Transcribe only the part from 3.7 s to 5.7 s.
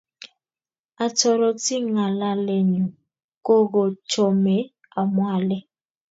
kochomei amwa ale